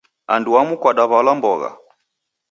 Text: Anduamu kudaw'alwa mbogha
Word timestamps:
Anduamu 0.35 0.73
kudaw'alwa 0.81 1.33
mbogha 1.37 1.69